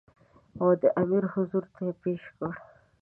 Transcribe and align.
او 0.61 0.67
د 0.81 0.83
امیر 1.01 1.23
حضور 1.33 1.63
ته 1.73 1.79
یې 1.87 1.93
پېش 2.03 2.23
کړ. 2.37 2.53